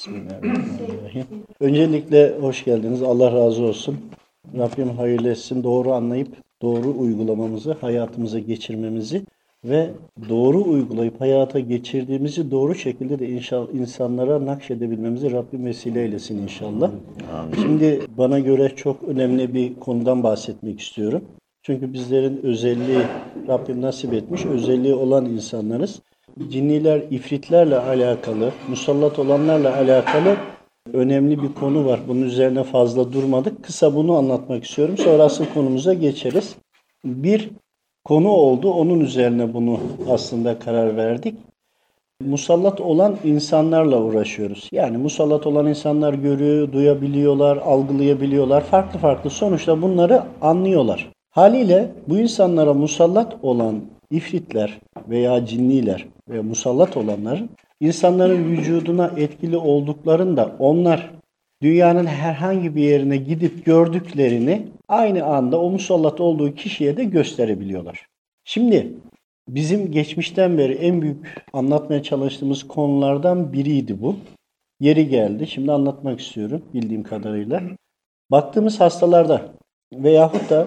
Bismillahirrahmanirrahim. 0.00 1.26
Öncelikle 1.60 2.38
hoş 2.40 2.64
geldiniz. 2.64 3.02
Allah 3.02 3.32
razı 3.32 3.62
olsun. 3.62 3.96
Rabbim 4.58 4.88
hayırlı 4.88 5.30
etsin. 5.30 5.62
Doğru 5.64 5.92
anlayıp 5.92 6.28
doğru 6.62 6.98
uygulamamızı, 6.98 7.72
hayatımıza 7.72 8.38
geçirmemizi 8.38 9.22
ve 9.64 9.90
doğru 10.28 10.64
uygulayıp 10.64 11.20
hayata 11.20 11.60
geçirdiğimizi 11.60 12.50
doğru 12.50 12.74
şekilde 12.74 13.18
de 13.18 13.28
inşallah 13.28 13.74
insanlara 13.74 14.46
nakşedebilmemizi 14.46 15.32
Rabbim 15.32 15.66
vesile 15.66 16.02
eylesin 16.02 16.42
inşallah. 16.42 16.90
Şimdi 17.54 18.00
bana 18.18 18.38
göre 18.38 18.72
çok 18.76 19.02
önemli 19.02 19.54
bir 19.54 19.74
konudan 19.74 20.22
bahsetmek 20.22 20.80
istiyorum. 20.80 21.22
Çünkü 21.62 21.92
bizlerin 21.92 22.40
özelliği 22.42 23.02
Rabbim 23.48 23.82
nasip 23.82 24.12
etmiş, 24.12 24.46
özelliği 24.46 24.94
olan 24.94 25.26
insanlarız 25.26 26.00
cinniler, 26.48 27.02
ifritlerle 27.10 27.78
alakalı, 27.78 28.52
musallat 28.68 29.18
olanlarla 29.18 29.76
alakalı 29.76 30.36
önemli 30.92 31.42
bir 31.42 31.52
konu 31.52 31.86
var. 31.86 32.00
Bunun 32.08 32.22
üzerine 32.22 32.64
fazla 32.64 33.12
durmadık. 33.12 33.64
Kısa 33.64 33.94
bunu 33.94 34.16
anlatmak 34.16 34.64
istiyorum. 34.64 34.98
Sonra 34.98 35.22
asıl 35.22 35.44
konumuza 35.54 35.94
geçeriz. 35.94 36.56
Bir 37.04 37.50
konu 38.04 38.28
oldu. 38.28 38.72
Onun 38.72 39.00
üzerine 39.00 39.54
bunu 39.54 39.80
aslında 40.08 40.58
karar 40.58 40.96
verdik. 40.96 41.34
Musallat 42.20 42.80
olan 42.80 43.16
insanlarla 43.24 44.02
uğraşıyoruz. 44.02 44.68
Yani 44.72 44.98
musallat 44.98 45.46
olan 45.46 45.66
insanlar 45.66 46.14
görüyor, 46.14 46.72
duyabiliyorlar, 46.72 47.56
algılayabiliyorlar. 47.56 48.64
Farklı 48.64 48.98
farklı 48.98 49.30
sonuçta 49.30 49.82
bunları 49.82 50.22
anlıyorlar. 50.40 51.10
Haliyle 51.30 51.92
bu 52.08 52.18
insanlara 52.18 52.74
musallat 52.74 53.36
olan 53.42 53.80
ifritler 54.10 54.78
veya 55.10 55.46
cinniler 55.46 56.06
ve 56.28 56.40
musallat 56.40 56.96
olanların 56.96 57.50
insanların 57.80 58.44
vücuduna 58.44 59.12
etkili 59.16 59.56
olduklarında 59.56 60.56
onlar 60.58 61.10
dünyanın 61.62 62.06
herhangi 62.06 62.76
bir 62.76 62.82
yerine 62.82 63.16
gidip 63.16 63.64
gördüklerini 63.64 64.66
aynı 64.88 65.24
anda 65.24 65.60
o 65.60 65.70
musallat 65.70 66.20
olduğu 66.20 66.54
kişiye 66.54 66.96
de 66.96 67.04
gösterebiliyorlar. 67.04 68.06
Şimdi 68.44 68.92
bizim 69.48 69.92
geçmişten 69.92 70.58
beri 70.58 70.72
en 70.72 71.02
büyük 71.02 71.44
anlatmaya 71.52 72.02
çalıştığımız 72.02 72.68
konulardan 72.68 73.52
biriydi 73.52 74.02
bu. 74.02 74.16
Yeri 74.80 75.08
geldi. 75.08 75.46
Şimdi 75.46 75.72
anlatmak 75.72 76.20
istiyorum 76.20 76.62
bildiğim 76.74 77.02
kadarıyla. 77.02 77.62
Baktığımız 78.30 78.80
hastalarda 78.80 79.52
veyahut 79.92 80.50
da 80.50 80.66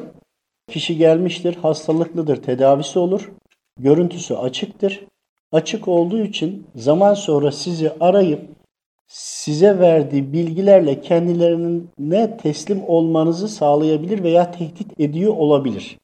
kişi 0.67 0.97
gelmiştir, 0.97 1.55
hastalıklıdır, 1.55 2.35
tedavisi 2.35 2.99
olur. 2.99 3.31
Görüntüsü 3.79 4.33
açıktır 4.33 5.05
açık 5.51 5.87
olduğu 5.87 6.23
için 6.23 6.67
zaman 6.75 7.13
sonra 7.13 7.51
sizi 7.51 7.91
arayıp 7.99 8.41
size 9.07 9.79
verdiği 9.79 10.33
bilgilerle 10.33 11.01
kendilerine 11.01 12.37
teslim 12.37 12.83
olmanızı 12.87 13.47
sağlayabilir 13.47 14.23
veya 14.23 14.51
tehdit 14.51 14.99
ediyor 14.99 15.33
olabilir. 15.33 15.97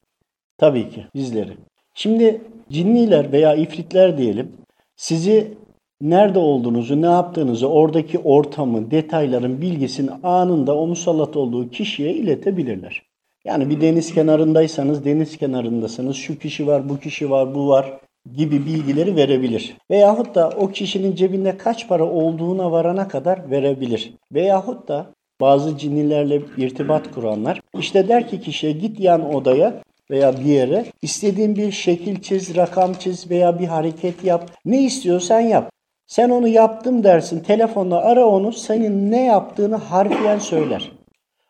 Tabii 0.58 0.90
ki 0.90 1.06
bizleri. 1.16 1.58
Şimdi 1.94 2.42
cinniler 2.70 3.32
veya 3.32 3.56
ifritler 3.56 4.18
diyelim 4.18 4.52
sizi 4.96 5.58
nerede 6.02 6.40
olduğunuzu, 6.40 7.02
ne 7.02 7.06
yaptığınızı, 7.06 7.70
oradaki 7.70 8.20
ortamı, 8.20 8.92
detayların 8.92 9.62
bilgisini 9.62 10.12
anında 10.24 10.78
o 10.78 10.88
musallat 10.88 11.38
olduğu 11.38 11.70
kişiye 11.70 12.14
iletebilirler. 12.14 13.09
Yani 13.46 13.70
bir 13.70 13.82
deniz 13.82 14.14
kenarındaysanız 14.14 15.06
deniz 15.06 15.38
kenarındasınız, 15.38 16.16
şu 16.16 16.40
kişi 16.40 16.68
var, 16.68 16.90
bu 16.90 17.00
kişi 17.00 17.30
var, 17.30 17.56
bu 17.56 17.70
var 17.70 18.00
gibi 18.36 18.66
bilgileri 18.66 19.16
verebilir. 19.16 19.78
Veyahut 19.92 20.36
da 20.36 20.50
o 20.50 20.68
kişinin 20.68 21.16
cebinde 21.16 21.58
kaç 21.58 21.88
para 21.88 22.06
olduğuna 22.06 22.72
varana 22.72 23.08
kadar 23.08 23.52
verebilir. 23.52 24.14
Veyahut 24.32 24.88
da 24.88 25.14
bazı 25.42 25.78
cinnilerle 25.78 26.42
irtibat 26.58 27.12
kuranlar 27.12 27.62
işte 27.80 28.08
der 28.08 28.28
ki 28.28 28.42
kişiye 28.42 28.72
git 28.72 29.00
yan 29.00 29.34
odaya 29.36 29.82
veya 30.12 30.40
bir 30.40 30.46
yere 30.46 30.86
istediğin 31.02 31.56
bir 31.56 31.72
şekil 31.72 32.22
çiz, 32.22 32.56
rakam 32.56 32.94
çiz 32.94 33.30
veya 33.30 33.60
bir 33.60 33.68
hareket 33.68 34.24
yap. 34.24 34.52
Ne 34.66 34.84
istiyorsan 34.84 35.40
yap. 35.40 35.72
Sen 36.08 36.30
onu 36.30 36.48
yaptım 36.48 37.04
dersin. 37.04 37.40
Telefonla 37.40 37.98
ara 37.98 38.26
onu. 38.26 38.54
Senin 38.54 39.12
ne 39.12 39.26
yaptığını 39.26 39.76
harfiyen 39.76 40.40
söyler. 40.40 40.92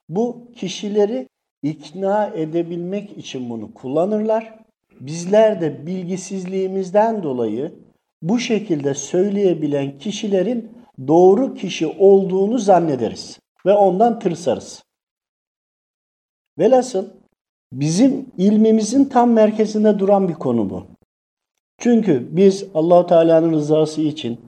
Bu 0.10 0.52
kişileri 0.56 1.29
ikna 1.64 2.28
edebilmek 2.28 3.18
için 3.18 3.50
bunu 3.50 3.74
kullanırlar 3.74 4.60
bizler 5.00 5.62
de 5.62 5.88
bilgisizliğimizden 5.88 7.24
dolayı 7.24 7.74
bu 8.22 8.40
şekilde 8.40 8.94
söyleyebilen 8.94 9.98
kişilerin 9.98 10.72
doğru 11.08 11.54
kişi 11.54 11.88
olduğunu 11.88 12.58
zannederiz 12.60 13.40
ve 13.66 13.74
ondan 13.74 14.20
tırsarız. 14.20 14.84
Velhasıl 16.60 17.06
bizim 17.74 18.26
ilmimizin 18.38 19.06
tam 19.06 19.32
merkezinde 19.32 20.00
duran 20.00 20.28
bir 20.28 20.34
konu 20.34 20.70
bu. 20.70 20.86
Çünkü 21.78 22.28
biz 22.32 22.66
Allahu 22.74 23.08
Teala'nın 23.08 23.54
rızası 23.54 24.02
için 24.02 24.40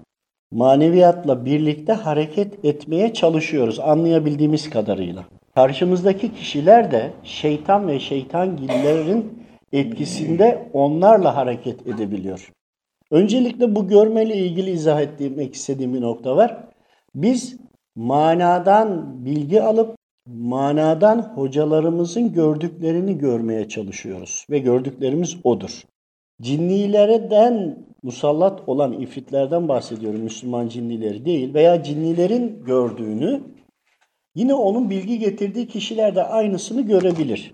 maneviyatla 0.52 1.46
birlikte 1.46 1.94
hareket 1.94 2.66
etmeye 2.66 3.14
çalışıyoruz 3.14 3.80
anlayabildiğimiz 3.80 4.70
kadarıyla. 4.70 5.26
Karşımızdaki 5.56 6.34
kişiler 6.34 6.92
de 6.92 7.12
şeytan 7.24 7.88
ve 7.88 8.00
şeytan 8.00 8.58
gillerin 8.58 9.44
etkisinde 9.74 10.70
onlarla 10.74 11.36
hareket 11.36 11.88
edebiliyor. 11.88 12.52
Öncelikle 13.12 13.76
bu 13.76 13.88
görmeyle 13.88 14.36
ilgili 14.36 14.70
izah 14.70 15.02
etmek 15.02 15.56
istediğim 15.56 15.94
bir 15.94 16.02
nokta 16.02 16.36
var. 16.36 16.58
Biz 17.16 17.58
manadan 17.96 19.16
bilgi 19.26 19.62
alıp 19.62 19.96
manadan 20.26 21.20
hocalarımızın 21.36 22.34
gördüklerini 22.34 23.18
görmeye 23.18 23.70
çalışıyoruz 23.70 24.46
ve 24.50 24.60
gördüklerimiz 24.60 25.38
odur. 25.44 25.84
Cinnilerden 26.42 27.86
musallat 28.04 28.70
olan 28.70 28.94
ifritlerden 28.94 29.68
bahsediyorum 29.68 30.22
Müslüman 30.22 30.68
cinnileri 30.68 31.26
değil 31.26 31.54
veya 31.54 31.84
cinnilerin 31.84 32.64
gördüğünü 32.66 33.42
yine 34.36 34.53
onun 34.53 34.90
bilgi 34.90 35.19
getirdiği 35.19 35.68
kişiler 35.68 36.16
de 36.16 36.24
aynısını 36.24 36.81
görebilir. 36.81 37.53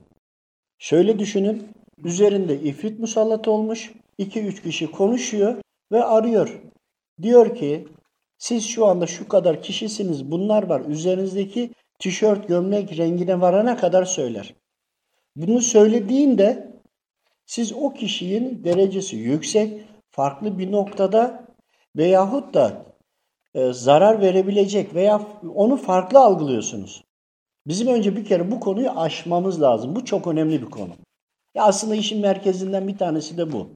Şöyle 0.79 1.19
düşünün 1.19 1.67
Üzerinde 2.03 2.59
ifrit 2.59 2.99
musallat 2.99 3.47
olmuş. 3.47 3.93
2-3 4.19 4.63
kişi 4.63 4.91
konuşuyor 4.91 5.55
ve 5.91 6.03
arıyor. 6.03 6.61
Diyor 7.21 7.55
ki 7.55 7.87
siz 8.37 8.66
şu 8.66 8.85
anda 8.85 9.07
şu 9.07 9.27
kadar 9.27 9.61
kişisiniz 9.61 10.31
bunlar 10.31 10.63
var. 10.63 10.81
Üzerinizdeki 10.81 11.71
tişört 11.99 12.47
gömlek 12.47 12.97
rengine 12.97 13.41
varana 13.41 13.77
kadar 13.77 14.05
söyler. 14.05 14.55
Bunu 15.35 15.61
söylediğinde 15.61 16.71
siz 17.45 17.73
o 17.73 17.93
kişinin 17.93 18.63
derecesi 18.63 19.16
yüksek, 19.16 19.81
farklı 20.09 20.59
bir 20.59 20.71
noktada 20.71 21.47
veyahut 21.95 22.53
da 22.53 22.85
zarar 23.72 24.22
verebilecek 24.22 24.95
veya 24.95 25.22
onu 25.56 25.78
farklı 25.78 26.19
algılıyorsunuz. 26.19 27.03
Bizim 27.68 27.88
önce 27.88 28.16
bir 28.16 28.25
kere 28.25 28.51
bu 28.51 28.59
konuyu 28.59 28.90
aşmamız 28.90 29.62
lazım. 29.62 29.95
Bu 29.95 30.06
çok 30.06 30.28
önemli 30.28 30.62
bir 30.62 30.69
konu. 30.69 30.90
Ya 31.56 31.63
aslında 31.63 31.96
işin 31.96 32.22
merkezinden 32.22 32.88
bir 32.88 32.97
tanesi 32.97 33.38
de 33.38 33.51
bu. 33.51 33.67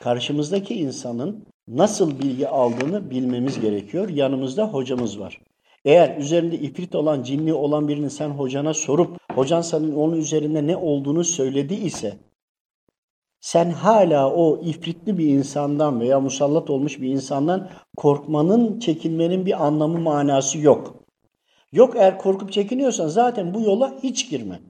Karşımızdaki 0.00 0.74
insanın 0.74 1.44
nasıl 1.68 2.18
bilgi 2.18 2.48
aldığını 2.48 3.10
bilmemiz 3.10 3.60
gerekiyor. 3.60 4.08
Yanımızda 4.08 4.66
hocamız 4.66 5.20
var. 5.20 5.40
Eğer 5.84 6.16
üzerinde 6.16 6.56
ifrit 6.56 6.94
olan, 6.94 7.22
cinli 7.22 7.54
olan 7.54 7.88
birini 7.88 8.10
sen 8.10 8.28
hocana 8.28 8.74
sorup 8.74 9.18
hocan 9.34 9.60
senin 9.60 9.94
onun 9.94 10.16
üzerinde 10.16 10.66
ne 10.66 10.76
olduğunu 10.76 11.24
söyledi 11.24 11.74
ise 11.74 12.16
sen 13.44 13.70
hala 13.70 14.34
o 14.34 14.60
ifritli 14.62 15.18
bir 15.18 15.26
insandan 15.26 16.00
veya 16.00 16.20
musallat 16.20 16.70
olmuş 16.70 17.00
bir 17.00 17.08
insandan 17.08 17.70
korkmanın, 17.96 18.78
çekinmenin 18.78 19.46
bir 19.46 19.66
anlamı 19.66 19.98
manası 19.98 20.58
yok. 20.58 21.04
Yok 21.72 21.96
eğer 21.96 22.18
korkup 22.18 22.52
çekiniyorsan 22.52 23.08
zaten 23.08 23.54
bu 23.54 23.60
yola 23.60 23.94
hiç 24.02 24.30
girme. 24.30 24.60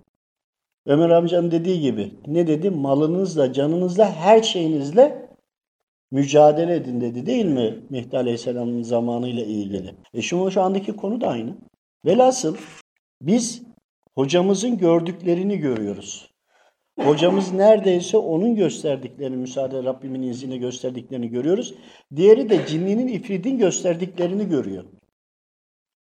Ömer 0.86 1.10
amcanın 1.10 1.50
dediği 1.50 1.80
gibi 1.80 2.14
ne 2.26 2.46
dedi? 2.46 2.70
Malınızla, 2.70 3.52
canınızla, 3.52 4.12
her 4.12 4.42
şeyinizle 4.42 5.28
mücadele 6.10 6.74
edin 6.74 7.00
dedi 7.00 7.26
değil 7.26 7.46
mi 7.46 7.78
Mehdi 7.90 8.18
Aleyhisselam'ın 8.18 8.82
zamanıyla 8.82 9.44
ilgili? 9.44 9.94
E 10.14 10.22
şu, 10.22 10.50
şu 10.50 10.62
andaki 10.62 10.96
konu 10.96 11.20
da 11.20 11.28
aynı. 11.28 11.54
Velhasıl 12.04 12.56
biz 13.22 13.62
hocamızın 14.14 14.78
gördüklerini 14.78 15.58
görüyoruz. 15.58 16.33
Hocamız 17.00 17.52
neredeyse 17.52 18.16
onun 18.16 18.54
gösterdiklerini, 18.54 19.36
müsaade 19.36 19.84
Rabbimin 19.84 20.22
izniyle 20.22 20.56
gösterdiklerini 20.56 21.28
görüyoruz. 21.28 21.74
Diğeri 22.16 22.50
de 22.50 22.66
cinninin, 22.66 23.08
ifridin 23.08 23.58
gösterdiklerini 23.58 24.48
görüyor. 24.48 24.84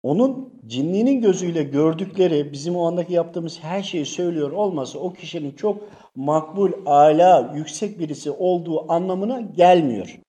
Onun 0.02 0.60
cinninin 0.66 1.20
gözüyle 1.20 1.62
gördükleri 1.62 2.52
bizim 2.52 2.76
o 2.76 2.86
andaki 2.86 3.12
yaptığımız 3.12 3.58
her 3.60 3.82
şeyi 3.82 4.06
söylüyor 4.06 4.50
olması 4.50 5.00
o 5.00 5.12
kişinin 5.12 5.50
çok 5.50 5.82
makbul, 6.16 6.72
ala, 6.86 7.52
yüksek 7.56 7.98
birisi 7.98 8.30
olduğu 8.30 8.92
anlamına 8.92 9.40
gelmiyor. 9.40 10.20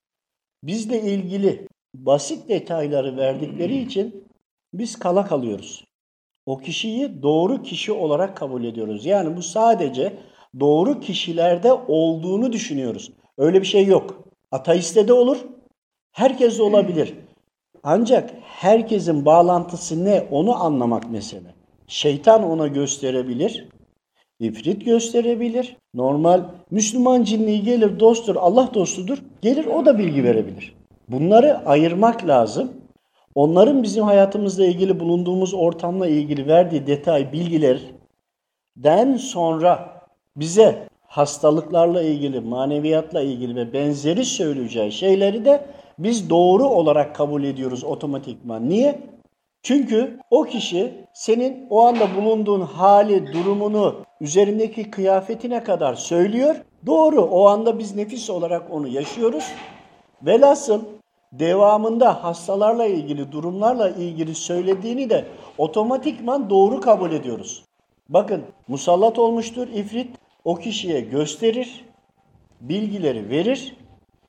Bizle 0.63 1.01
ilgili 1.01 1.67
basit 1.95 2.49
detayları 2.49 3.17
verdikleri 3.17 3.77
için 3.77 4.27
biz 4.73 4.99
kala 4.99 5.25
kalıyoruz. 5.25 5.85
O 6.45 6.57
kişiyi 6.57 7.23
doğru 7.23 7.63
kişi 7.63 7.91
olarak 7.91 8.37
kabul 8.37 8.63
ediyoruz. 8.63 9.05
Yani 9.05 9.37
bu 9.37 9.41
sadece 9.41 10.13
doğru 10.59 10.99
kişilerde 10.99 11.73
olduğunu 11.73 12.53
düşünüyoruz. 12.53 13.11
Öyle 13.37 13.61
bir 13.61 13.67
şey 13.67 13.85
yok. 13.85 14.23
Ateiste 14.51 15.07
de 15.07 15.13
olur, 15.13 15.37
herkes 16.11 16.57
de 16.57 16.63
olabilir. 16.63 17.13
Ancak 17.83 18.29
herkesin 18.43 19.25
bağlantısı 19.25 20.05
ne 20.05 20.27
onu 20.31 20.63
anlamak 20.63 21.11
mesele. 21.11 21.53
Şeytan 21.87 22.43
ona 22.43 22.67
gösterebilir, 22.67 23.67
ifrit 24.39 24.85
gösterebilir. 24.85 25.77
Normal 25.93 26.43
Müslüman 26.71 27.23
cinliği 27.23 27.63
gelir 27.63 27.99
dosttur, 27.99 28.35
Allah 28.35 28.69
dostudur. 28.73 29.17
Gelir 29.41 29.65
o 29.65 29.85
da 29.85 29.97
bilgi 29.99 30.23
verebilir. 30.23 30.75
Bunları 31.07 31.67
ayırmak 31.67 32.27
lazım. 32.27 32.71
Onların 33.35 33.83
bizim 33.83 34.03
hayatımızla 34.03 34.65
ilgili 34.65 34.99
bulunduğumuz 34.99 35.53
ortamla 35.53 36.07
ilgili 36.07 36.47
verdiği 36.47 36.87
detay 36.87 37.33
bilgilerden 37.33 39.17
sonra 39.17 39.92
bize 40.35 40.87
hastalıklarla 41.07 42.01
ilgili, 42.01 42.39
maneviyatla 42.39 43.21
ilgili 43.21 43.55
ve 43.55 43.73
benzeri 43.73 44.25
söyleyeceği 44.25 44.91
şeyleri 44.91 45.45
de 45.45 45.65
biz 45.99 46.29
doğru 46.29 46.65
olarak 46.65 47.15
kabul 47.15 47.43
ediyoruz 47.43 47.83
otomatikman. 47.83 48.69
Niye? 48.69 48.99
Çünkü 49.63 50.19
o 50.31 50.43
kişi 50.43 50.93
senin 51.13 51.67
o 51.69 51.85
anda 51.85 52.15
bulunduğun 52.15 52.61
hali, 52.61 53.33
durumunu, 53.33 53.95
üzerindeki 54.21 54.91
kıyafetine 54.91 55.63
kadar 55.63 55.95
söylüyor. 55.95 56.55
Doğru, 56.85 57.21
o 57.21 57.47
anda 57.47 57.79
biz 57.79 57.95
nefis 57.95 58.29
olarak 58.29 58.73
onu 58.73 58.87
yaşıyoruz. 58.87 59.43
Velhasıl 60.21 60.81
devamında 61.31 62.23
hastalarla 62.23 62.85
ilgili, 62.85 63.31
durumlarla 63.31 63.89
ilgili 63.89 64.35
söylediğini 64.35 65.09
de 65.09 65.25
otomatikman 65.57 66.49
doğru 66.49 66.81
kabul 66.81 67.11
ediyoruz. 67.11 67.63
Bakın 68.09 68.43
musallat 68.67 69.19
olmuştur 69.19 69.67
ifrit, 69.67 70.15
o 70.43 70.55
kişiye 70.55 71.01
gösterir, 71.01 71.85
bilgileri 72.61 73.29
verir. 73.29 73.75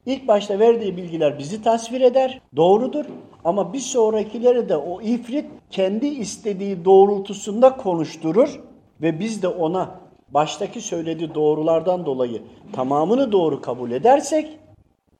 İlk 0.07 0.29
başta 0.29 0.59
verdiği 0.59 0.97
bilgiler 0.97 1.39
bizi 1.39 1.63
tasvir 1.63 2.01
eder, 2.01 2.41
doğrudur. 2.57 3.05
Ama 3.45 3.73
bir 3.73 3.79
sonrakileri 3.79 4.69
de 4.69 4.77
o 4.77 5.01
ifrit 5.03 5.47
kendi 5.71 6.07
istediği 6.07 6.85
doğrultusunda 6.85 7.77
konuşturur 7.77 8.61
ve 9.03 9.21
biz 9.21 9.43
de 9.43 9.49
ona 9.49 10.01
baştaki 10.29 10.81
söylediği 10.81 11.35
doğrulardan 11.35 12.07
dolayı 12.07 12.43
tamamını 12.73 13.33
doğru 13.33 13.61
kabul 13.61 13.91
edersek 13.91 14.59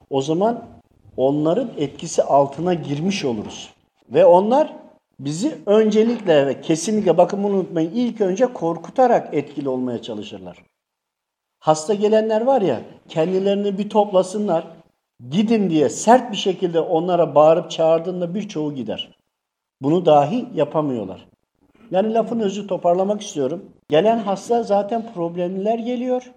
o 0.09 0.21
zaman 0.21 0.65
onların 1.17 1.69
etkisi 1.77 2.23
altına 2.23 2.73
girmiş 2.73 3.25
oluruz. 3.25 3.69
Ve 4.09 4.25
onlar 4.25 4.73
bizi 5.19 5.57
öncelikle 5.65 6.47
ve 6.47 6.61
kesinlikle 6.61 7.17
bakın 7.17 7.43
bunu 7.43 7.53
unutmayın 7.53 7.91
ilk 7.91 8.21
önce 8.21 8.45
korkutarak 8.53 9.33
etkili 9.33 9.69
olmaya 9.69 10.01
çalışırlar. 10.01 10.57
Hasta 11.65 11.93
gelenler 11.93 12.41
var 12.41 12.61
ya 12.61 12.81
kendilerini 13.09 13.77
bir 13.77 13.89
toplasınlar 13.89 14.67
gidin 15.29 15.69
diye 15.69 15.89
sert 15.89 16.31
bir 16.31 16.37
şekilde 16.37 16.79
onlara 16.79 17.35
bağırıp 17.35 17.71
çağırdığında 17.71 18.35
birçoğu 18.35 18.75
gider. 18.75 19.15
Bunu 19.81 20.05
dahi 20.05 20.45
yapamıyorlar. 20.55 21.27
Yani 21.91 22.13
lafın 22.13 22.39
özü 22.39 22.67
toparlamak 22.67 23.21
istiyorum. 23.21 23.65
Gelen 23.89 24.17
hasta 24.17 24.63
zaten 24.63 25.13
problemliler 25.13 25.79
geliyor. 25.79 26.33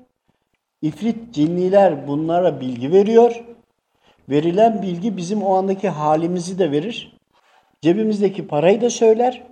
İfrit 0.83 1.35
cinniler 1.35 2.09
bunlara 2.09 2.61
bilgi 2.61 2.93
veriyor. 2.93 3.45
Verilen 4.29 4.83
bilgi 4.83 5.17
bizim 5.17 5.43
o 5.43 5.55
andaki 5.55 5.89
halimizi 5.89 6.59
de 6.59 6.71
verir. 6.71 7.17
Cebimizdeki 7.83 8.47
parayı 8.47 8.81
da 8.81 8.91
söyler. 8.91 9.43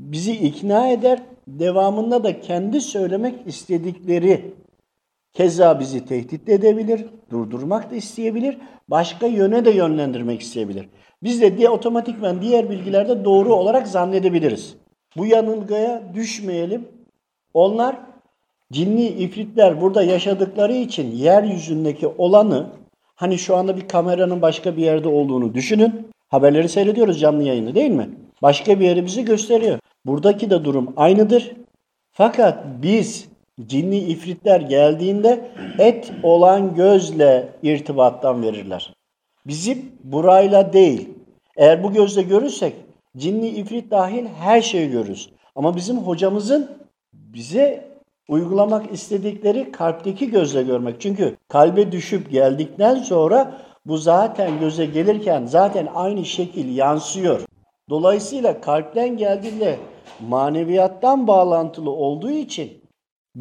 Bizi 0.00 0.32
ikna 0.32 0.88
eder. 0.88 1.22
Devamında 1.48 2.24
da 2.24 2.40
kendi 2.40 2.80
söylemek 2.80 3.46
istedikleri 3.46 4.54
keza 5.38 5.80
bizi 5.80 6.06
tehdit 6.06 6.48
edebilir, 6.48 7.06
durdurmak 7.30 7.90
da 7.90 7.94
isteyebilir, 7.94 8.58
başka 8.88 9.26
yöne 9.26 9.64
de 9.64 9.70
yönlendirmek 9.70 10.40
isteyebilir. 10.40 10.88
Biz 11.22 11.40
de 11.40 11.58
diye 11.58 11.68
otomatikmen 11.68 12.42
diğer 12.42 12.70
bilgilerde 12.70 13.24
doğru 13.24 13.54
olarak 13.54 13.88
zannedebiliriz. 13.88 14.74
Bu 15.16 15.26
yanılgıya 15.26 16.02
düşmeyelim. 16.14 16.88
Onlar 17.54 17.96
cinni 18.72 19.06
ifritler 19.06 19.80
burada 19.80 20.02
yaşadıkları 20.02 20.72
için 20.72 21.10
yeryüzündeki 21.10 22.06
olanı 22.06 22.66
hani 23.14 23.38
şu 23.38 23.56
anda 23.56 23.76
bir 23.76 23.88
kameranın 23.88 24.42
başka 24.42 24.76
bir 24.76 24.82
yerde 24.82 25.08
olduğunu 25.08 25.54
düşünün. 25.54 26.08
Haberleri 26.28 26.68
seyrediyoruz 26.68 27.20
canlı 27.20 27.42
yayını 27.42 27.74
değil 27.74 27.90
mi? 27.90 28.10
Başka 28.42 28.80
bir 28.80 28.84
yeri 28.84 29.06
bizi 29.06 29.24
gösteriyor. 29.24 29.78
Buradaki 30.06 30.50
de 30.50 30.64
durum 30.64 30.92
aynıdır. 30.96 31.52
Fakat 32.12 32.64
biz 32.82 33.27
cinni 33.66 33.98
ifritler 33.98 34.60
geldiğinde 34.60 35.50
et 35.78 36.12
olan 36.22 36.74
gözle 36.74 37.48
irtibattan 37.62 38.42
verirler. 38.42 38.94
Bizim 39.46 39.92
burayla 40.04 40.72
değil. 40.72 41.08
Eğer 41.56 41.82
bu 41.82 41.92
gözle 41.92 42.22
görürsek 42.22 42.74
cinni 43.16 43.48
ifrit 43.48 43.90
dahil 43.90 44.26
her 44.26 44.62
şeyi 44.62 44.90
görürüz. 44.90 45.30
Ama 45.56 45.76
bizim 45.76 45.96
hocamızın 45.96 46.70
bize 47.12 47.88
uygulamak 48.28 48.92
istedikleri 48.92 49.72
kalpteki 49.72 50.30
gözle 50.30 50.62
görmek. 50.62 51.00
Çünkü 51.00 51.36
kalbe 51.48 51.92
düşüp 51.92 52.30
geldikten 52.30 52.94
sonra 52.94 53.58
bu 53.86 53.96
zaten 53.96 54.60
göze 54.60 54.86
gelirken 54.86 55.46
zaten 55.46 55.88
aynı 55.94 56.24
şekil 56.24 56.76
yansıyor. 56.76 57.44
Dolayısıyla 57.90 58.60
kalpten 58.60 59.16
geldiğinde 59.16 59.76
maneviyattan 60.28 61.26
bağlantılı 61.26 61.90
olduğu 61.90 62.30
için 62.30 62.87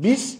biz 0.03 0.39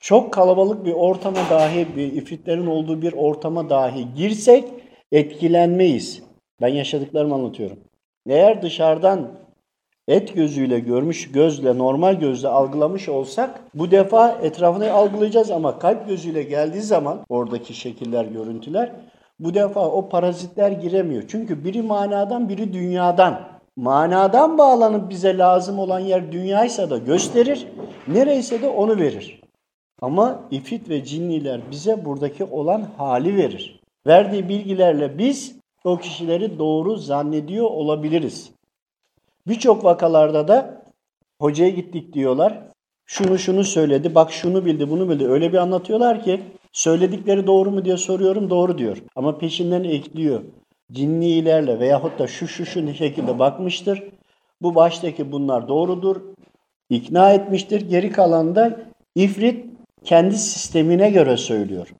çok 0.00 0.32
kalabalık 0.32 0.84
bir 0.84 0.92
ortama 0.92 1.50
dahi, 1.50 1.86
bir 1.96 2.12
ifritlerin 2.12 2.66
olduğu 2.66 3.02
bir 3.02 3.12
ortama 3.12 3.70
dahi 3.70 4.14
girsek 4.14 4.68
etkilenmeyiz. 5.12 6.22
Ben 6.60 6.68
yaşadıklarımı 6.68 7.34
anlatıyorum. 7.34 7.78
Eğer 8.26 8.62
dışarıdan 8.62 9.28
et 10.08 10.34
gözüyle 10.34 10.80
görmüş 10.80 11.32
gözle, 11.32 11.78
normal 11.78 12.14
gözle 12.14 12.48
algılamış 12.48 13.08
olsak 13.08 13.60
bu 13.74 13.90
defa 13.90 14.30
etrafını 14.30 14.92
algılayacağız 14.92 15.50
ama 15.50 15.78
kalp 15.78 16.08
gözüyle 16.08 16.42
geldiği 16.42 16.82
zaman 16.82 17.20
oradaki 17.28 17.74
şekiller, 17.74 18.24
görüntüler 18.24 18.92
bu 19.40 19.54
defa 19.54 19.88
o 19.88 20.08
parazitler 20.08 20.70
giremiyor. 20.70 21.22
Çünkü 21.28 21.64
biri 21.64 21.82
manadan, 21.82 22.48
biri 22.48 22.72
dünyadan. 22.72 23.40
Manadan 23.76 24.58
bağlanıp 24.58 25.10
bize 25.10 25.38
lazım 25.38 25.78
olan 25.78 26.00
yer 26.00 26.32
dünyaysa 26.32 26.90
da 26.90 26.98
gösterir, 26.98 27.66
nereyse 28.08 28.62
de 28.62 28.68
onu 28.68 28.96
verir. 28.96 29.40
Ama 30.00 30.48
ifrit 30.50 30.88
ve 30.88 31.04
cinniler 31.04 31.60
bize 31.70 32.04
buradaki 32.04 32.44
olan 32.44 32.88
hali 32.96 33.36
verir. 33.36 33.80
Verdiği 34.06 34.48
bilgilerle 34.48 35.18
biz 35.18 35.56
o 35.84 35.98
kişileri 35.98 36.58
doğru 36.58 36.96
zannediyor 36.96 37.70
olabiliriz. 37.70 38.50
Birçok 39.46 39.84
vakalarda 39.84 40.48
da 40.48 40.82
hocaya 41.40 41.70
gittik 41.70 42.12
diyorlar. 42.12 42.58
Şunu 43.06 43.38
şunu 43.38 43.64
söyledi, 43.64 44.14
bak 44.14 44.32
şunu 44.32 44.64
bildi, 44.64 44.90
bunu 44.90 45.08
bildi. 45.08 45.28
Öyle 45.28 45.52
bir 45.52 45.58
anlatıyorlar 45.58 46.24
ki 46.24 46.40
söyledikleri 46.72 47.46
doğru 47.46 47.70
mu 47.70 47.84
diye 47.84 47.96
soruyorum, 47.96 48.50
doğru 48.50 48.78
diyor. 48.78 49.02
Ama 49.16 49.38
peşinden 49.38 49.84
ekliyor. 49.84 50.42
Cinnilerle 50.92 51.80
veyahut 51.80 52.18
da 52.18 52.26
şu 52.26 52.48
şu 52.48 52.66
şu 52.66 52.94
şekilde 52.94 53.38
bakmıştır. 53.38 54.02
Bu 54.62 54.74
baştaki 54.74 55.32
bunlar 55.32 55.68
doğrudur. 55.68 56.16
İkna 56.92 57.32
etmiştir. 57.32 57.80
Geri 57.80 58.12
kalan 58.12 58.54
da 58.54 58.80
ifrit 59.14 59.66
kendi 60.04 60.36
sistemine 60.36 61.10
göre 61.10 61.36
söylüyor. 61.36 61.94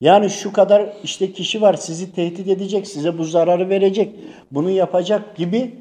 Yani 0.00 0.30
şu 0.30 0.52
kadar 0.52 0.92
işte 1.02 1.32
kişi 1.32 1.62
var 1.62 1.74
sizi 1.74 2.12
tehdit 2.12 2.48
edecek, 2.48 2.86
size 2.86 3.18
bu 3.18 3.24
zararı 3.24 3.68
verecek, 3.68 4.14
bunu 4.50 4.70
yapacak 4.70 5.36
gibi 5.36 5.74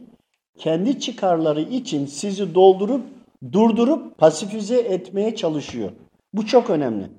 kendi 0.57 1.00
çıkarları 1.00 1.62
için 1.62 2.05
sizi 2.05 2.55
doldurup 2.55 3.01
durdurup 3.51 4.17
pasifize 4.17 4.79
etmeye 4.79 5.36
çalışıyor. 5.36 5.91
Bu 6.34 6.45
çok 6.45 6.69
önemli. 6.69 7.10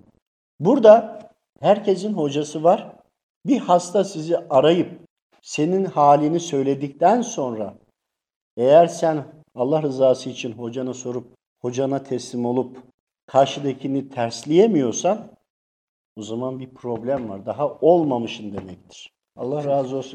Burada 0.60 1.20
herkesin 1.60 2.12
hocası 2.12 2.64
var. 2.64 2.92
Bir 3.46 3.58
hasta 3.58 4.04
sizi 4.04 4.38
arayıp 4.50 4.90
senin 5.42 5.84
halini 5.84 6.40
söyledikten 6.40 7.22
sonra 7.22 7.74
eğer 8.56 8.86
sen 8.86 9.24
Allah 9.56 9.82
rızası 9.82 10.30
için 10.30 10.52
hocana 10.52 10.94
sorup 10.94 11.26
hocana 11.60 12.02
teslim 12.02 12.46
olup 12.46 12.76
karşıdakini 13.26 14.08
tersleyemiyorsan 14.08 15.28
o 16.16 16.22
zaman 16.22 16.60
bir 16.60 16.74
problem 16.74 17.28
var. 17.28 17.46
Daha 17.46 17.68
olmamışın 17.68 18.52
demektir. 18.52 19.12
Allah 19.36 19.64
razı 19.64 19.96
olsun. 19.96 20.14